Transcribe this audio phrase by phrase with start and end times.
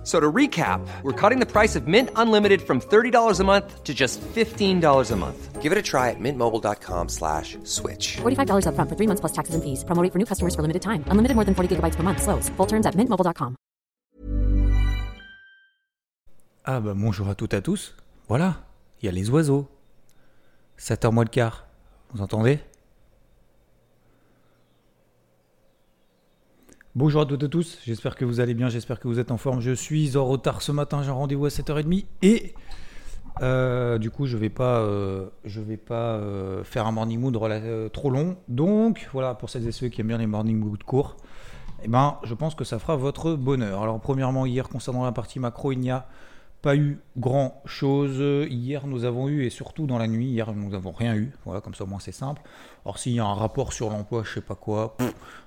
[0.00, 3.84] F- So to recap, we're cutting the price of Mint Unlimited from $30 a month
[3.84, 5.60] to just $15 a month.
[5.60, 8.16] Give it a try at mintmobile.com slash switch.
[8.22, 9.84] $45 upfront for three months plus taxes and fees.
[9.84, 11.04] Promo rate for new customers for limited time.
[11.10, 12.22] Unlimited more than 40 gigabytes per month.
[12.22, 12.48] Slows.
[12.56, 13.56] Full terms at mintmobile.com.
[16.64, 17.94] Ah bah bonjour à toutes et à tous.
[18.28, 18.54] Voilà,
[19.02, 19.66] il y a les oiseaux.
[20.78, 21.66] 7h moins le quart.
[22.14, 22.60] Vous entendez
[26.96, 29.36] Bonjour à toutes et tous, j'espère que vous allez bien, j'espère que vous êtes en
[29.36, 29.60] forme.
[29.60, 32.52] Je suis en retard ce matin, j'ai un rendez-vous à 7h30 et
[33.42, 37.38] euh, du coup je vais pas, euh, je vais pas euh, faire un morning mood
[37.92, 38.36] trop long.
[38.48, 41.16] Donc voilà, pour celles et ceux qui aiment bien les morning mood courts,
[41.84, 43.84] eh ben, je pense que ça fera votre bonheur.
[43.84, 46.08] Alors premièrement, hier concernant la partie macro, il n'y a
[46.62, 48.48] pas eu grand chose.
[48.50, 51.32] Hier, nous avons eu, et surtout dans la nuit, hier, nous n'avons rien eu.
[51.44, 52.42] Voilà, comme ça, au moins, c'est simple.
[52.84, 54.96] Alors, s'il y a un rapport sur l'emploi, je sais pas quoi,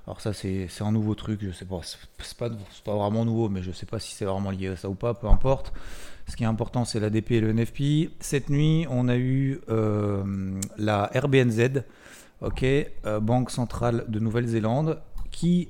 [0.06, 2.50] alors ça, c'est un nouveau truc, je sais pas, c'est pas,
[2.84, 5.14] pas vraiment nouveau, mais je sais pas si c'est vraiment lié à ça ou pas,
[5.14, 5.74] peu importe.
[6.28, 8.12] Ce qui est important, c'est l'ADP et le NFP.
[8.20, 11.84] Cette nuit, on a eu euh, la RBNZ,
[12.42, 15.70] ok, euh, Banque centrale de Nouvelle-Zélande, qui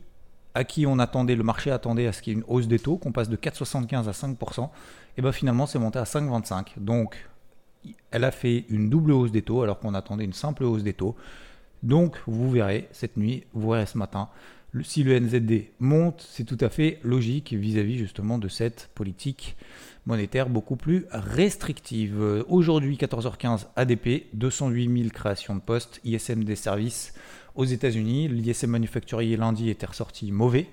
[0.56, 2.80] à qui on attendait, le marché attendait à ce qu'il y ait une hausse des
[2.80, 4.70] taux, qu'on passe de 4,75 à 5%,
[5.18, 6.80] et bien finalement c'est monté à 5,25.
[6.80, 7.30] Donc
[8.12, 10.94] elle a fait une double hausse des taux alors qu'on attendait une simple hausse des
[10.94, 11.16] taux.
[11.82, 14.30] Donc vous verrez cette nuit, vous verrez ce matin,
[14.82, 19.56] si le NZD monte, c'est tout à fait logique vis-à-vis justement de cette politique
[20.08, 22.44] monétaire beaucoup plus restrictive.
[22.48, 27.14] Aujourd'hui, 14h15, ADP, 208 000 créations de postes, ISM des services
[27.54, 28.28] aux États-Unis.
[28.30, 30.68] L'ISM manufacturier lundi était ressorti mauvais,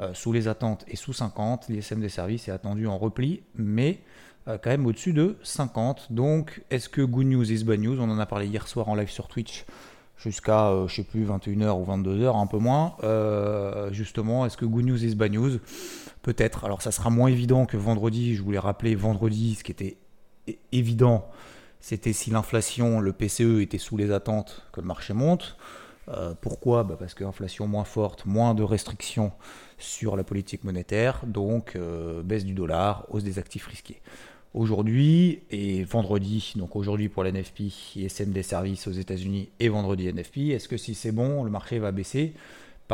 [0.00, 1.68] euh, sous les attentes et sous 50.
[1.68, 4.00] L'ISM des services est attendu en repli, mais
[4.48, 6.12] euh, quand même au-dessus de 50.
[6.12, 8.00] Donc, est-ce que good news is bad news?
[8.00, 9.64] On en a parlé hier soir en live sur Twitch
[10.16, 12.96] jusqu'à, euh, je sais plus, 21h ou 22h, un peu moins.
[13.04, 15.58] Euh, justement, est-ce que good news is bad news?
[16.22, 16.64] Peut-être.
[16.64, 18.34] Alors, ça sera moins évident que vendredi.
[18.34, 19.96] Je voulais rappeler vendredi, ce qui était
[20.72, 21.28] évident,
[21.80, 25.56] c'était si l'inflation, le PCE était sous les attentes, que le marché monte.
[26.08, 29.32] Euh, pourquoi Bah Parce que l'inflation moins forte, moins de restrictions
[29.78, 34.00] sur la politique monétaire, donc euh, baisse du dollar, hausse des actifs risqués.
[34.54, 37.60] Aujourd'hui et vendredi, donc aujourd'hui pour l'NFP,
[37.96, 41.78] ISM des services aux États-Unis et vendredi NFP, est-ce que si c'est bon, le marché
[41.78, 42.34] va baisser?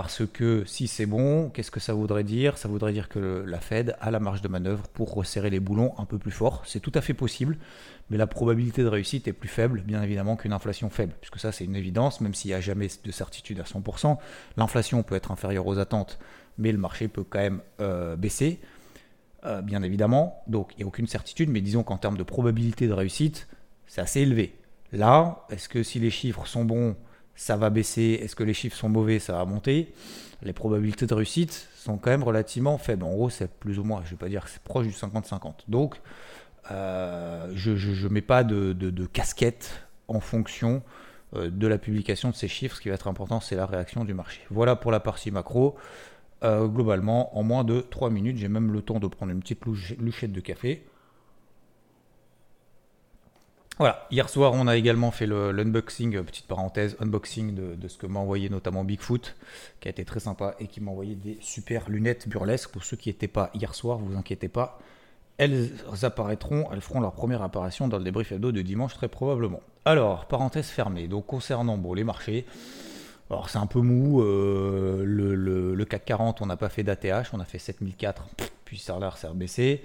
[0.01, 2.57] Parce que si c'est bon, qu'est-ce que ça voudrait dire?
[2.57, 5.93] Ça voudrait dire que la Fed a la marge de manœuvre pour resserrer les boulons
[5.99, 6.63] un peu plus fort.
[6.67, 7.59] C'est tout à fait possible,
[8.09, 11.51] mais la probabilité de réussite est plus faible, bien évidemment, qu'une inflation faible, puisque ça
[11.51, 14.19] c'est une évidence, même s'il n'y a jamais de certitude à 100%.
[14.57, 16.21] L'inflation peut être inférieure aux attentes,
[16.59, 18.61] mais le marché peut quand même euh, baisser,
[19.47, 20.45] euh, bien évidemment.
[20.47, 23.49] Donc il n'y a aucune certitude, mais disons qu'en termes de probabilité de réussite,
[23.89, 24.55] c'est assez élevé.
[24.93, 26.95] Là, est-ce que si les chiffres sont bons,
[27.38, 29.93] ça va baisser Est-ce que les chiffres sont mauvais, ça va monter
[30.43, 33.04] Les probabilités de réussite sont quand même relativement faibles.
[33.04, 34.93] En gros, c'est plus ou moins, je ne vais pas dire que c'est proche du
[34.93, 35.53] 50-50.
[35.69, 36.00] Donc,
[36.72, 40.82] euh, je ne mets pas de, casquette en fonction
[41.37, 42.75] euh, de la publication de ces chiffres.
[42.76, 44.41] Ce qui va être important, c'est la réaction du marché.
[44.50, 45.76] Voilà pour la partie macro.
[46.43, 49.65] Euh, globalement, en moins de 3 minutes, j'ai même le temps de prendre une petite
[49.65, 50.84] louche- louchette de café.
[54.11, 58.19] Hier soir, on a également fait l'unboxing, euh, petite parenthèse, unboxing de, ce que m'a
[58.19, 59.37] envoyé notamment Bigfoot,
[59.78, 62.71] qui a été très sympa et qui m'a envoyé des super lunettes burlesques.
[62.71, 64.81] Pour ceux qui n'étaient pas hier soir, vous inquiétez pas,
[65.37, 65.71] elles
[66.03, 69.61] apparaîtront, elles feront leur première apparition dans le débrief hebdo de dimanche très probablement.
[69.84, 72.47] Alors, parenthèse fermée, donc concernant les marchés,
[73.31, 77.38] alors c'est un peu mou, euh, le, CAC 40, on n'a pas fait d'ATH, on
[77.38, 78.27] a fait 7004,
[78.65, 79.84] puis ça a l'air, ça baissé.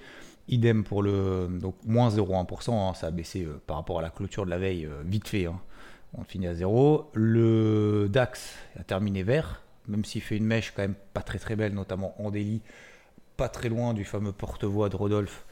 [0.50, 4.10] Idem pour le donc moins 0,1%, hein, ça a baissé euh, par rapport à la
[4.10, 5.46] clôture de la veille, euh, vite fait.
[5.46, 5.60] hein.
[6.16, 7.10] On finit à zéro.
[7.14, 11.56] Le DAX a terminé vert, même s'il fait une mèche quand même pas très très
[11.56, 12.62] belle, notamment en délit,
[13.38, 15.46] pas très loin du fameux porte-voix de Rodolphe,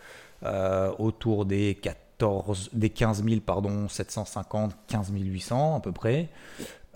[0.44, 6.30] euh, autour des 14, des 15 000, pardon, 750, 15 800 à peu près.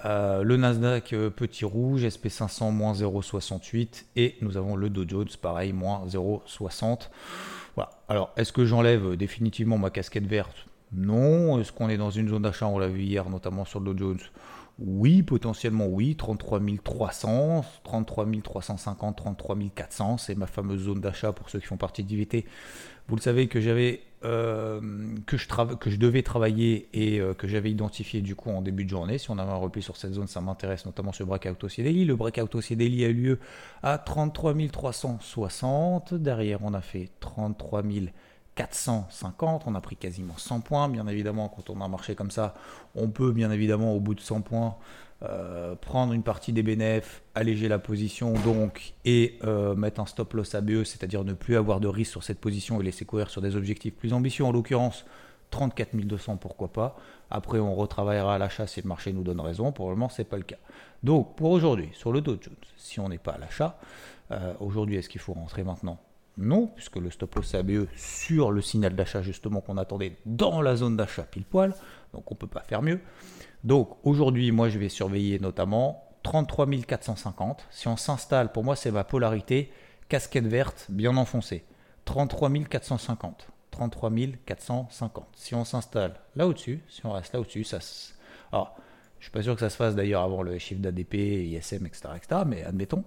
[0.05, 5.27] Euh, le Nasdaq euh, petit rouge, SP500 moins 0,68 et nous avons le Dow Jones
[5.41, 7.09] pareil moins 0,60.
[7.75, 7.89] Voilà.
[8.07, 10.67] Alors est-ce que j'enlève définitivement ma casquette verte?
[10.93, 11.59] Non.
[11.59, 12.67] Est-ce qu'on est dans une zone d'achat?
[12.67, 14.19] On l'a vu hier notamment sur le Dow Jones.
[14.77, 21.49] Oui, potentiellement oui, 33 300, 33 350, 33 400, c'est ma fameuse zone d'achat pour
[21.49, 22.45] ceux qui font partie d'IVT.
[23.07, 24.81] Vous le savez que j'avais euh,
[25.27, 29.17] que, je devais travailler et euh, que j'avais identifié du coup en début de journée.
[29.17, 32.03] Si on avait un repli sur cette zone, ça m'intéresse notamment ce breakout haussier daily.
[32.03, 33.39] Le breakout haussier daily a eu lieu
[33.81, 36.15] à 33 360.
[36.15, 37.83] Derrière, on a fait 33
[38.55, 40.89] 450, on a pris quasiment 100 points.
[40.89, 42.53] Bien évidemment, quand on a un marché comme ça,
[42.95, 44.75] on peut bien évidemment au bout de 100 points
[45.23, 50.33] euh, prendre une partie des bénéfices, alléger la position donc et euh, mettre un stop
[50.33, 53.41] loss ABE, c'est-à-dire ne plus avoir de risque sur cette position et laisser courir sur
[53.41, 55.05] des objectifs plus ambitieux, en l'occurrence
[55.51, 56.97] 34 200, pourquoi pas.
[57.31, 59.71] Après, on retravaillera à l'achat si le marché nous donne raison.
[59.71, 60.57] Pour le moment, ce n'est pas le cas.
[61.01, 63.79] Donc, pour aujourd'hui, sur le Dow Jones, si on n'est pas à l'achat,
[64.31, 65.97] euh, aujourd'hui, est-ce qu'il faut rentrer maintenant?
[66.37, 70.75] Non, puisque le stop loss ABE sur le signal d'achat justement qu'on attendait dans la
[70.75, 71.73] zone d'achat pile poil,
[72.13, 72.99] donc on ne peut pas faire mieux.
[73.63, 77.67] Donc aujourd'hui, moi je vais surveiller notamment 33 450.
[77.71, 79.71] Si on s'installe, pour moi c'est ma polarité,
[80.09, 81.63] casquette verte bien enfoncée.
[82.05, 83.47] 33 450.
[83.71, 84.11] 33
[84.45, 85.27] 450.
[85.35, 87.79] Si on s'installe là au-dessus, si on reste là au-dessus, ça
[88.51, 88.77] Alors,
[89.19, 92.09] je suis pas sûr que ça se fasse d'ailleurs avant le chiffre d'ADP, ISM, etc.,
[92.15, 93.03] etc., mais admettons.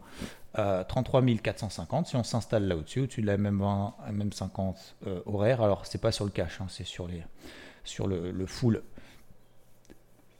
[0.54, 4.74] 33 euh, 450, si on s'installe là au-dessus, au-dessus de la MM20, MM50
[5.06, 7.22] euh, horaire, alors c'est pas sur le cash, hein, c'est sur, les,
[7.84, 8.82] sur le, le full.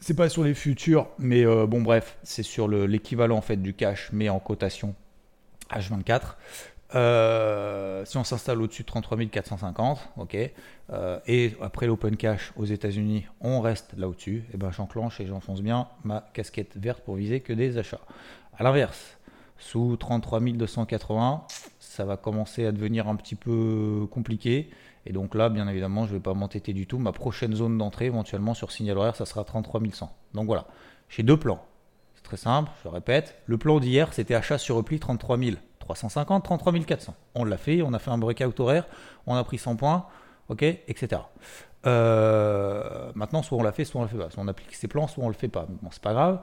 [0.01, 3.75] C'est pas sur les futurs, mais euh, bon bref, c'est sur l'équivalent en fait du
[3.75, 4.95] cash, mais en cotation
[5.71, 6.37] H24.
[6.95, 10.37] Euh, si on s'installe au-dessus de 33 450, ok,
[10.91, 15.21] euh, et après l'open cash aux États-Unis, on reste là au-dessus, et eh ben j'enclenche
[15.21, 18.01] et j'enfonce bien ma casquette verte pour viser que des achats.
[18.57, 19.19] À l'inverse,
[19.59, 21.45] sous 33 280,
[21.79, 24.71] ça va commencer à devenir un petit peu compliqué.
[25.05, 26.99] Et donc là, bien évidemment, je ne vais pas m'entêter du tout.
[26.99, 30.15] Ma prochaine zone d'entrée, éventuellement sur signal horaire, ça sera 33 100.
[30.35, 30.67] Donc voilà,
[31.09, 31.65] j'ai deux plans.
[32.15, 33.41] C'est très simple, je répète.
[33.47, 35.57] Le plan d'hier, c'était achat sur repli 33 000.
[35.95, 37.15] 350, 33 400.
[37.35, 38.87] On l'a fait, on a fait un breakout horaire,
[39.27, 40.07] on a pris 100 points,
[40.49, 41.23] ok, etc.
[41.87, 44.31] Euh, maintenant, soit on l'a fait, soit on le fait pas.
[44.31, 45.67] Soit on applique ses plans, soit on le fait pas.
[45.69, 46.41] Bon, c'est pas grave.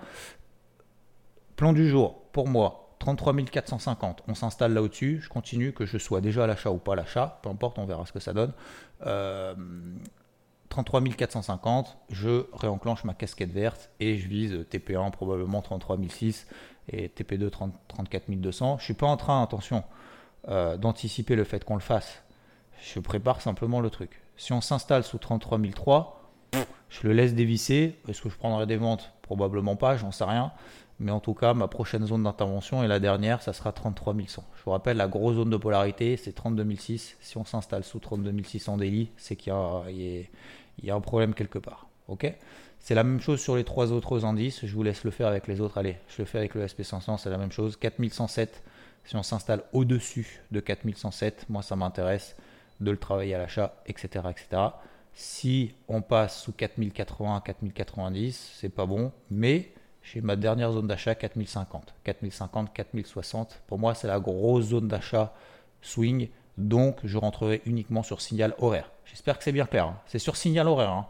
[1.55, 4.23] Plan du jour, pour moi, 33 450.
[4.27, 5.21] On s'installe là au-dessus.
[5.21, 7.85] Je continue, que je sois déjà à l'achat ou pas à l'achat, peu importe, on
[7.85, 8.53] verra ce que ça donne.
[9.01, 16.47] 33 euh, 450, je réenclenche ma casquette verte et je vise TP1 probablement 33 006
[16.89, 18.77] et TP2 34 200.
[18.79, 19.83] Je suis pas en train, attention,
[20.47, 22.23] euh, d'anticiper le fait qu'on le fasse.
[22.81, 24.21] Je prépare simplement le truc.
[24.37, 26.21] Si on s'installe sous 33 003,
[26.89, 27.99] je le laisse dévisser.
[28.07, 29.11] Est-ce que je prendrai des ventes?
[29.21, 30.51] Probablement pas, j'en sais rien.
[30.99, 34.43] Mais en tout cas, ma prochaine zone d'intervention et la dernière, ça sera 33 100.
[34.57, 37.17] Je vous rappelle, la grosse zone de polarité, c'est 32 006.
[37.19, 39.53] Si on s'installe sous 32 600 daily, c'est qu'il
[39.89, 40.27] y,
[40.83, 41.87] y, a un problème quelque part.
[42.07, 42.33] ok?
[42.85, 44.63] C'est la même chose sur les trois autres indices.
[44.63, 45.79] Je vous laisse le faire avec les autres.
[45.79, 47.77] Allez, je le fais avec le SP500, c'est la même chose.
[47.77, 48.61] 4107,
[49.05, 52.35] si on s'installe au-dessus de 4107, moi ça m'intéresse
[52.81, 54.61] de le travailler à l'achat, etc., etc.
[55.15, 59.73] Si on passe sous 4080, 4090, c'est pas bon, mais
[60.03, 61.95] j'ai ma dernière zone d'achat 4050.
[62.03, 65.33] 4050, 4060, pour moi c'est la grosse zone d'achat
[65.81, 66.29] swing,
[66.59, 68.91] donc je rentrerai uniquement sur signal horaire.
[69.05, 69.87] J'espère que c'est bien clair.
[69.87, 69.99] Hein.
[70.05, 70.91] C'est sur signal horaire.
[70.91, 71.07] Hein.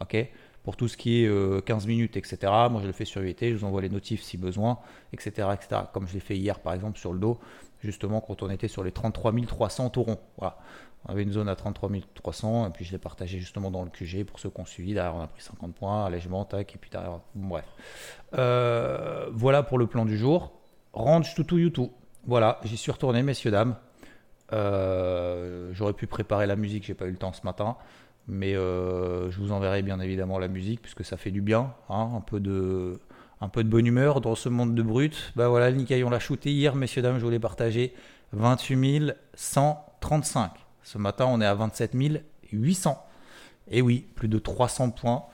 [0.00, 0.26] ok?
[0.62, 2.38] Pour tout ce qui est 15 euh, minutes, etc.
[2.70, 4.78] Moi, je le fais sur UET, je vous envoie les notifs si besoin,
[5.12, 5.48] etc.
[5.54, 5.82] etc.
[5.92, 7.38] Comme je l'ai fait hier, par exemple, sur le dos,
[7.82, 10.18] justement, quand on était sur les 33 300 taurons.
[10.36, 10.58] Voilà.
[11.06, 13.90] On avait une zone à 33 300, et puis je l'ai partagé justement dans le
[13.90, 14.94] QG pour ceux qui ont suivi.
[14.94, 17.64] Derrière, on a pris 50 points, allègement, tac, et puis derrière, bref.
[18.36, 20.52] Euh, voilà pour le plan du jour.
[20.92, 21.90] Range to YouTube.
[22.26, 23.76] Voilà, j'y suis retourné, messieurs, dames.
[24.52, 27.76] Euh, j'aurais pu préparer la musique, j'ai pas eu le temps ce matin.
[28.28, 32.10] Mais euh, je vous enverrai bien évidemment la musique puisque ça fait du bien, hein,
[32.14, 33.00] un, peu de,
[33.40, 35.32] un peu de bonne humeur dans ce monde de brut.
[35.34, 37.94] Bah voilà, le on l'a shooté hier, messieurs, dames, je voulais partager
[38.32, 40.52] 28 135.
[40.82, 41.96] Ce matin, on est à 27
[42.52, 43.02] 800.
[43.70, 45.24] Et oui, plus de 300 points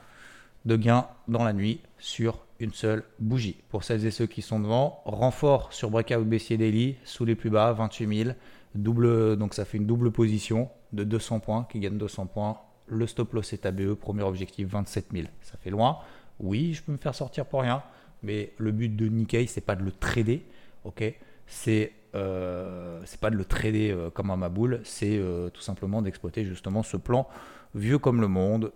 [0.65, 3.57] de gain dans la nuit sur une seule bougie.
[3.69, 7.49] Pour celles et ceux qui sont devant, renfort sur Breakout baissier daily sous les plus
[7.49, 8.35] bas, 28 000.
[8.73, 13.07] Double, donc ça fait une double position de 200 points qui gagne 200 points le
[13.07, 15.27] stop loss est ABE, premier objectif 27 000.
[15.41, 15.99] Ça fait loin.
[16.39, 17.83] Oui, je peux me faire sortir pour rien,
[18.23, 20.45] mais le but de Nikkei, c'est pas de le trader,
[20.83, 21.03] ok?
[21.47, 26.45] C'est euh, pas de le trader euh, comme un maboule, c'est euh, tout simplement d'exploiter
[26.45, 27.27] justement ce plan
[27.73, 28.71] vieux comme le monde,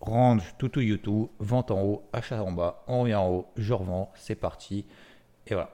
[0.00, 3.72] range tout tout YouTube, vente en haut, achat en bas, on revient en haut, je
[3.72, 4.84] revends, c'est parti.
[5.46, 5.70] Et voilà.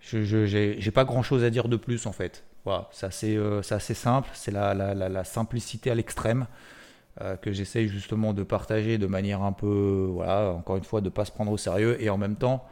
[0.00, 2.44] Je n'ai pas grand chose à dire de plus en fait.
[2.64, 3.38] Voilà, c'est assez,
[3.70, 6.46] assez, simple, c'est la, la, la, simplicité à l'extrême.
[7.20, 11.06] Euh, que j'essaye justement de partager de manière un peu, voilà, encore une fois, de
[11.06, 12.00] ne pas se prendre au sérieux.
[12.02, 12.64] Et en même temps,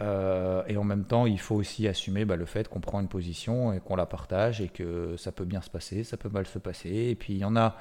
[0.00, 3.08] euh, et en même temps, il faut aussi assumer bah, le fait qu'on prend une
[3.08, 6.46] position et qu'on la partage et que ça peut bien se passer, ça peut mal
[6.46, 6.88] se passer.
[6.88, 7.76] Et puis il y en a,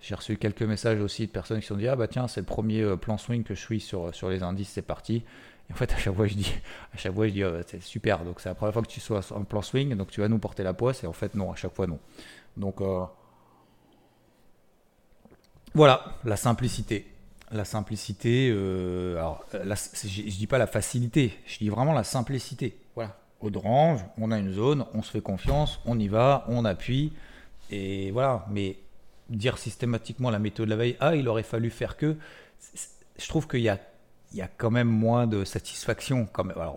[0.00, 2.40] j'ai reçu quelques messages aussi de personnes qui se sont dit ah bah tiens c'est
[2.40, 5.24] le premier euh, plan swing que je suis sur, sur les indices, c'est parti.
[5.70, 6.52] Et en fait à chaque fois je dis
[6.92, 9.00] à chaque fois je dis oh, c'est super donc c'est la première fois que tu
[9.00, 11.52] sois en plan swing donc tu vas nous porter la poisse et en fait non
[11.52, 11.98] à chaque fois non.
[12.58, 12.82] Donc
[15.74, 17.08] voilà la simplicité
[17.52, 22.78] la simplicité, euh, alors je, je, dis pas la facilité, je dis vraiment la simplicité.
[22.94, 23.50] Voilà, au
[24.18, 27.12] on a une zone, on se fait confiance, on y va, on appuie,
[27.70, 28.46] et voilà.
[28.50, 28.78] Mais
[29.28, 32.16] dire systématiquement la méthode de la veille, ah, il aurait fallu faire que,
[33.18, 33.78] je trouve qu'il y a,
[34.56, 36.28] quand même moins de satisfaction,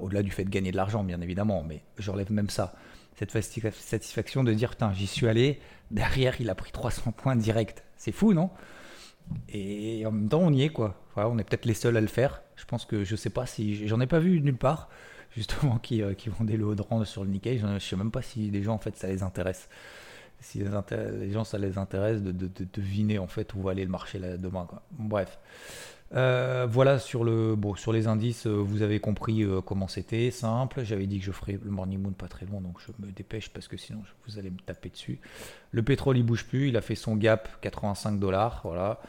[0.01, 2.73] au-delà du fait de gagner de l'argent, bien évidemment, mais je relève même ça.
[3.17, 7.83] Cette satisfaction de dire, j'y suis allé, derrière, il a pris 300 points direct.
[7.97, 8.49] C'est fou, non?
[9.49, 10.95] Et en même temps, on y est, quoi.
[11.15, 12.41] On est peut-être les seuls à le faire.
[12.55, 13.87] Je pense que je sais pas si.
[13.87, 14.89] J'en ai pas vu nulle part,
[15.35, 17.57] justement, qui, euh, qui vendaient le haut de sur le Nikkei.
[17.57, 19.69] Je sais même pas si les gens, en fait, ça les intéresse.
[20.41, 24.19] Si les, gens, ça les intéresse de, deviner, en fait, où va aller le marché
[24.19, 24.83] là, demain, quoi.
[24.91, 25.39] Bref.
[26.13, 30.29] Euh, voilà sur, le, bon, sur les indices, euh, vous avez compris euh, comment c'était,
[30.29, 30.83] simple.
[30.83, 33.49] J'avais dit que je ferais le morning moon pas très long, donc je me dépêche
[33.49, 35.19] parce que sinon vous allez me taper dessus.
[35.71, 39.01] Le pétrole il bouge plus, il a fait son gap 85 dollars, voilà.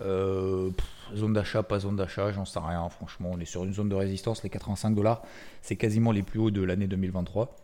[0.00, 2.88] zone d'achat, pas zone d'achat, j'en sais rien.
[2.88, 5.22] Franchement, on est sur une zone de résistance, les 85 dollars,
[5.60, 7.63] c'est quasiment les plus hauts de l'année 2023.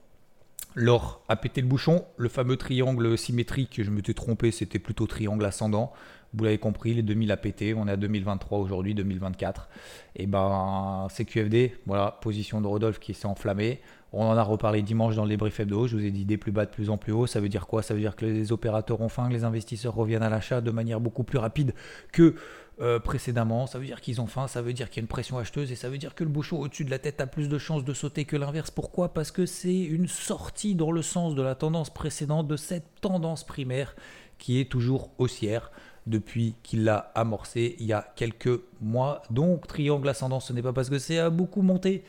[0.75, 5.07] L'or a pété le bouchon, le fameux triangle symétrique, je me suis trompé, c'était plutôt
[5.07, 5.93] triangle ascendant.
[6.33, 9.69] Vous l'avez compris, les 2000 a pété, on est à 2023 aujourd'hui, 2024.
[10.15, 13.81] Et ben, CQFD, voilà, position de Rodolphe qui s'est enflammée.
[14.13, 15.89] On en a reparlé dimanche dans le débrief hebdo.
[15.89, 17.27] Je vous ai dit des plus bas de plus en plus haut.
[17.27, 17.83] Ça veut dire quoi?
[17.83, 20.71] Ça veut dire que les opérateurs ont faim, que les investisseurs reviennent à l'achat de
[20.71, 21.75] manière beaucoup plus rapide
[22.13, 22.35] que
[22.81, 23.67] euh, précédemment.
[23.67, 25.71] Ça veut dire qu'ils ont faim, ça veut dire qu'il y a une pression acheteuse
[25.71, 27.85] et ça veut dire que le bouchon au-dessus de la tête a plus de chances
[27.85, 28.71] de sauter que l'inverse.
[28.71, 29.13] Pourquoi?
[29.13, 33.45] Parce que c'est une sortie dans le sens de la tendance précédente, de cette tendance
[33.45, 33.95] primaire
[34.39, 35.71] qui est toujours haussière
[36.07, 39.23] depuis qu'il l'a amorcé il y a quelques mois.
[39.31, 42.03] Donc triangle ascendant, ce n'est pas parce que c'est à beaucoup monté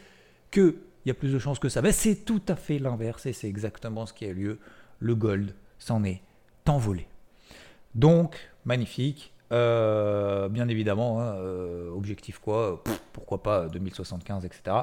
[0.51, 0.75] qu'il
[1.05, 1.97] y a plus de chances que ça baisse.
[1.97, 4.59] C'est tout à fait l'inverse et c'est exactement ce qui a lieu.
[4.99, 6.21] Le gold s'en est
[6.65, 7.07] envolé.
[7.95, 9.30] Donc, magnifique.
[9.51, 12.81] Euh, bien évidemment, hein, euh, objectif quoi
[13.11, 14.77] Pourquoi pas 2075, etc.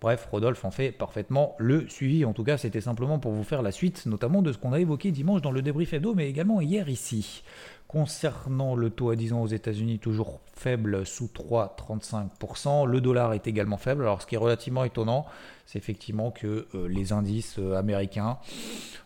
[0.00, 2.24] Bref, Rodolphe en fait parfaitement le suivi.
[2.24, 4.80] En tout cas, c'était simplement pour vous faire la suite, notamment de ce qu'on a
[4.80, 7.42] évoqué dimanche dans le débrief hebdo, mais également hier ici.
[7.86, 12.86] Concernant le taux à 10 ans aux États-Unis, toujours faible sous 3,35%.
[12.86, 14.02] Le dollar est également faible.
[14.02, 15.26] Alors, ce qui est relativement étonnant,
[15.66, 18.38] c'est effectivement que euh, les indices américains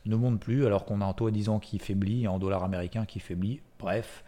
[0.07, 2.65] ne montent plus, alors qu'on a un taux à 10 ans qui faiblit, un dollar
[2.65, 3.61] américain qui faiblit.
[3.79, 4.25] Bref,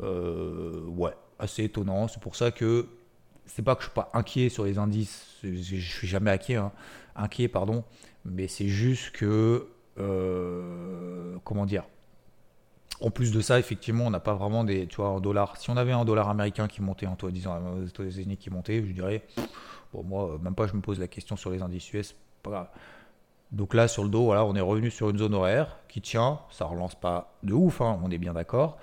[0.00, 2.08] ouais, assez étonnant.
[2.08, 2.88] C'est pour ça que
[3.46, 6.72] c'est pas que je suis pas inquiet sur les indices, je suis jamais inquiet, hein.
[7.14, 7.84] inquiet pardon,
[8.24, 9.66] mais c'est juste que
[11.44, 11.84] comment dire?
[13.00, 15.56] En plus de ça, effectivement, on n'a pas vraiment des, tu vois, en dollars.
[15.56, 18.84] Si on avait un dollar américain qui montait, en toi disant aux États-Unis qui montait,
[18.86, 19.24] je dirais,
[19.92, 22.68] bon, moi, même pas, je me pose la question sur les indices US, pas grave.
[23.50, 26.38] Donc là, sur le dos, voilà, on est revenu sur une zone horaire qui tient,
[26.50, 28.78] ça relance pas de ouf, hein, on est bien d'accord.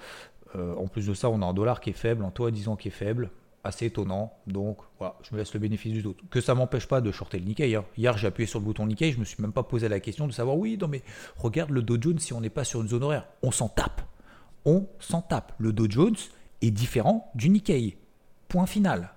[0.56, 2.52] Euh, en plus de ça, on a un dollar qui est faible, un taux à
[2.52, 3.32] 10 ans qui est faible
[3.64, 4.34] assez étonnant.
[4.48, 6.20] Donc voilà, je me laisse le bénéfice du doute.
[6.30, 7.76] Que ça m'empêche pas de shorter le Nikkei.
[7.76, 7.86] Hein.
[7.98, 10.28] Hier, j'ai appuyé sur le bouton Nikkei, je me suis même pas posé la question
[10.28, 11.04] de savoir oui, non mais
[11.38, 13.28] regarde le Dow Jones si on n'est pas sur une zone horaire.
[13.44, 14.02] On s'en tape.
[14.66, 15.54] On s'en tape.
[15.58, 16.16] Le Dow Jones
[16.62, 17.98] est différent du Nikkei.
[18.48, 19.14] Point final.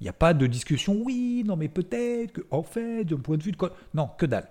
[0.00, 3.36] Il n'y a pas de discussion, oui, non mais peut-être que, en fait, d'un point
[3.36, 3.72] de vue de quoi.
[3.94, 4.48] Non, que dalle.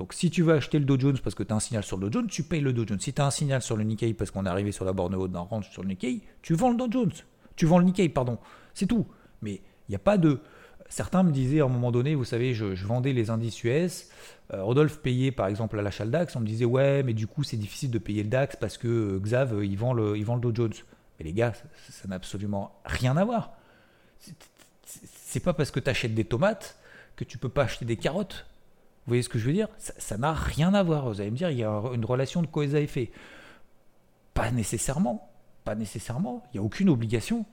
[0.00, 1.98] Donc si tu veux acheter le Dow Jones parce que tu as un signal sur
[1.98, 2.98] le Dow Jones, tu payes le Dow Jones.
[2.98, 5.14] Si tu as un signal sur le Nikkei parce qu'on est arrivé sur la borne
[5.14, 7.12] haute d'un range sur le Nikkei, tu vends le Dow Jones.
[7.54, 8.38] Tu vends le Nikkei, pardon.
[8.72, 9.06] C'est tout.
[9.42, 10.40] Mais il n'y a pas de.
[10.88, 14.08] Certains me disaient à un moment donné, vous savez, je, vendais les indices US.
[14.54, 16.34] Euh, Rodolphe payait par exemple à l'achat le DAX.
[16.34, 18.88] On me disait, ouais, mais du coup, c'est difficile de payer le DAX parce que
[18.88, 20.72] euh, Xav, euh, il vend le, il Dow Jones.
[21.18, 21.52] Mais les gars,
[21.90, 23.52] ça n'a absolument rien à voir.
[24.86, 26.78] C'est pas parce que tu achètes des tomates
[27.16, 28.46] que tu peux pas acheter des carottes.
[29.10, 29.66] Voyez ce que je veux dire?
[29.76, 31.08] Ça n'a rien à voir.
[31.08, 33.10] Vous allez me dire, il y a une relation de cause à effet.
[34.34, 35.32] Pas nécessairement.
[35.64, 36.44] Pas nécessairement.
[36.46, 37.44] Il n'y a aucune obligation.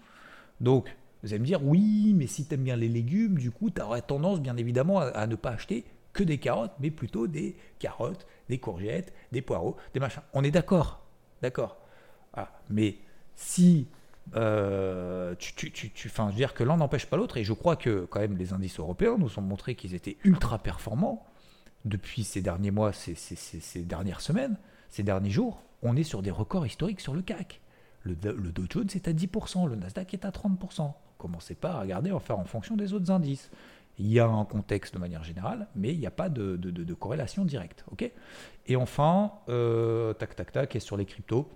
[0.61, 3.71] Donc, vous allez me dire, oui, mais si tu aimes bien les légumes, du coup,
[3.71, 5.83] tu aurais tendance, bien évidemment, à, ne pas acheter
[6.13, 10.21] que des carottes, mais plutôt des carottes, des courgettes, des poireaux, des machins.
[10.33, 11.07] On est d'accord,
[11.41, 11.77] d'accord.
[12.35, 12.97] Ah, mais
[13.35, 13.87] si
[14.35, 17.53] euh, tu, tu, tu, tu je veux dire que l'un n'empêche pas l'autre, et je
[17.53, 21.25] crois que quand même les indices européens nous ont montré qu'ils étaient ultra performants
[21.87, 24.57] depuis ces derniers mois, ces, dernières semaines,
[24.89, 25.61] ces derniers jours.
[25.83, 27.61] On est sur des records historiques sur le CAC.
[28.03, 30.93] Le, Dow Jones est à 10%, le Nasdaq est à 30%.
[31.17, 33.51] Commencez pas à regarder, en fonction des autres indices.
[33.99, 37.45] Il y a un contexte de manière générale, mais il n'y a pas de, corrélation
[37.45, 37.83] directe.
[38.67, 41.49] et enfin, euh, tac, tac, tac, et sur les cryptos,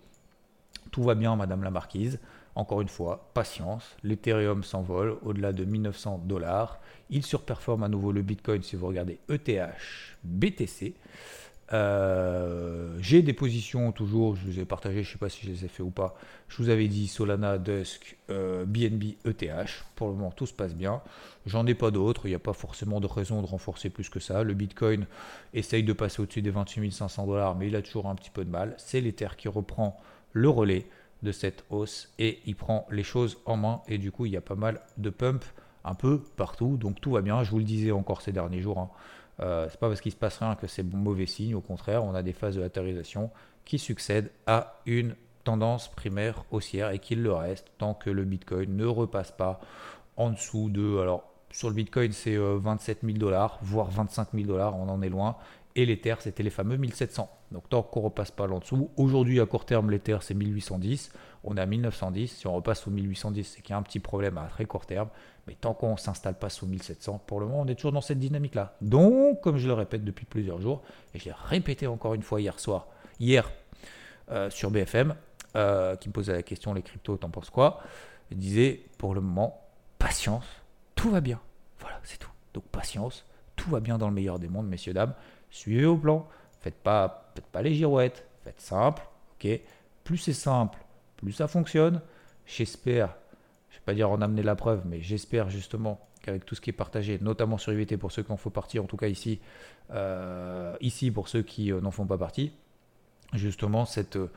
[0.91, 2.19] tout va bien, Madame la Marquise.
[2.55, 3.95] Encore une fois, patience.
[4.03, 6.79] L'Ethereum s'envole au-delà de 1900 dollars.
[7.09, 9.49] Il surperforme à nouveau le Bitcoin si vous regardez ETH,
[10.23, 10.93] BTC.
[11.73, 15.51] Euh, j'ai des positions toujours, je vous ai partagé, je ne sais pas si je
[15.51, 16.15] les ai fait ou pas.
[16.49, 19.85] Je vous avais dit Solana, Dusk, BNB, ETH.
[19.95, 21.01] Pour le moment, tout se passe bien.
[21.45, 24.19] J'en ai pas d'autres, il n'y a pas forcément de raison de renforcer plus que
[24.19, 24.43] ça.
[24.43, 25.05] Le Bitcoin
[25.53, 28.43] essaye de passer au-dessus des 28 500 dollars, mais il a toujours un petit peu
[28.43, 28.75] de mal.
[28.77, 29.97] C'est l'Ether qui reprend
[30.33, 30.85] le relais
[31.23, 33.81] de cette hausse et il prend les choses en main.
[33.87, 35.43] Et du coup, il y a pas mal de pump
[35.83, 36.77] un peu partout.
[36.77, 37.43] Donc tout va bien.
[37.43, 38.79] Je vous le disais encore ces derniers jours.
[38.79, 38.89] Hein.
[39.41, 41.55] Euh, c'est pas parce qu'il se passe rien que c'est mauvais signe.
[41.55, 43.31] Au contraire, on a des phases de latérisation
[43.65, 48.75] qui succèdent à une tendance primaire haussière et qu'il le reste tant que le Bitcoin
[48.75, 49.59] ne repasse pas
[50.17, 50.99] en dessous de.
[50.99, 55.09] Alors, sur le Bitcoin, c'est 27 000 dollars, voire 25 000 dollars, on en est
[55.09, 55.35] loin.
[55.75, 57.29] Et l'Ether, c'était les fameux 1700.
[57.51, 61.11] Donc tant qu'on ne repasse pas en dessous, aujourd'hui à court terme, l'Ether c'est 1810,
[61.43, 62.27] on est à 1910.
[62.27, 64.85] Si on repasse sous 1810, c'est qu'il y a un petit problème à très court
[64.85, 65.09] terme.
[65.47, 68.01] Mais tant qu'on ne s'installe pas sous 1700, pour le moment, on est toujours dans
[68.01, 68.75] cette dynamique-là.
[68.81, 72.41] Donc, comme je le répète depuis plusieurs jours, et je l'ai répété encore une fois
[72.41, 72.87] hier soir,
[73.19, 73.49] hier
[74.29, 75.15] euh, sur BFM,
[75.55, 77.81] euh, qui me posait la question les cryptos, t'en penses quoi?
[78.29, 79.61] Je disais, pour le moment,
[79.97, 80.45] patience,
[80.95, 81.39] tout va bien.
[81.79, 82.29] Voilà, c'est tout.
[82.53, 83.25] Donc patience,
[83.55, 85.13] tout va bien dans le meilleur des mondes, messieurs, dames.
[85.51, 86.27] Suivez au plan,
[86.61, 89.03] faites pas, faites pas les girouettes, faites simple,
[89.35, 89.59] ok
[90.03, 90.79] Plus c'est simple,
[91.17, 92.01] plus ça fonctionne.
[92.45, 93.15] J'espère,
[93.69, 96.69] je vais pas dire en amener la preuve, mais j'espère justement qu'avec tout ce qui
[96.69, 99.39] est partagé, notamment sur IVT pour ceux qui en font partie, en tout cas ici,
[99.91, 102.53] euh, ici pour ceux qui euh, n'en font pas partie,
[103.33, 104.31] justement cette, euh,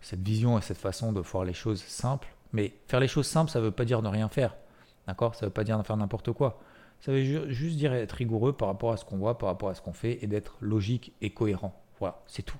[0.00, 2.28] cette vision et cette façon de voir les choses simples.
[2.52, 4.56] Mais faire les choses simples, ça ne veut pas dire ne rien faire.
[5.06, 5.34] D'accord?
[5.34, 6.60] Ça ne veut pas dire faire n'importe quoi.
[7.00, 9.74] Ça veut juste dire être rigoureux par rapport à ce qu'on voit, par rapport à
[9.74, 11.74] ce qu'on fait et d'être logique et cohérent.
[11.98, 12.58] Voilà, c'est tout.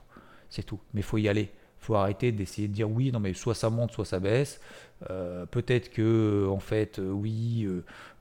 [0.48, 0.80] C'est tout.
[0.94, 1.50] Mais il faut y aller.
[1.80, 4.60] Il faut arrêter d'essayer de dire oui, non mais soit ça monte, soit ça baisse.
[5.08, 7.66] Euh, peut-être que, en fait, euh, oui,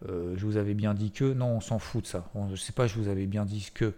[0.07, 1.33] euh, je vous avais bien dit que.
[1.33, 2.29] Non, on s'en fout de ça.
[2.35, 3.93] je ne sais pas, je vous avais bien dit que.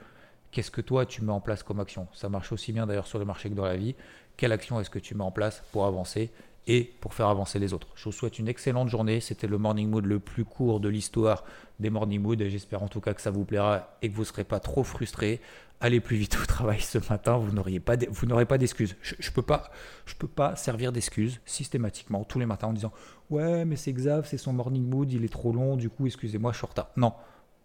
[0.52, 2.08] Qu'est-ce que toi, tu mets en place comme action?
[2.12, 3.96] Ça marche aussi bien d'ailleurs sur le marché que dans la vie.
[4.36, 6.30] Quelle action est-ce que tu mets en place pour avancer?
[6.68, 7.88] Et pour faire avancer les autres.
[7.96, 9.20] Je vous souhaite une excellente journée.
[9.20, 11.44] C'était le Morning Mood le plus court de l'histoire
[11.80, 12.44] des Morning Mood.
[12.48, 14.84] J'espère en tout cas que ça vous plaira et que vous ne serez pas trop
[14.84, 15.42] frustrés.
[15.84, 17.96] Allez plus vite au travail ce matin, vous n'aurez pas,
[18.28, 18.96] n'aurez pas d'excuses.
[19.02, 19.72] Je ne peux, pas,
[20.20, 22.92] peux pas servir d'excuses systématiquement tous les matins en disant
[23.32, 26.52] Ouais, mais c'est Xav, c'est son Morning Mood, il est trop long, du coup, excusez-moi,
[26.52, 26.90] je suis en retard.
[26.98, 27.14] Non,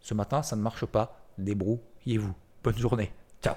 [0.01, 1.21] ce matin, ça ne marche pas.
[1.37, 2.35] Débrouillez-vous.
[2.65, 3.13] Bonne journée.
[3.43, 3.57] Ciao.